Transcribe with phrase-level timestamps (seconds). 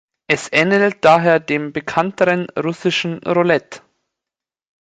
[0.25, 3.81] Es ähnelt daher dem bekannteren russischen Roulette.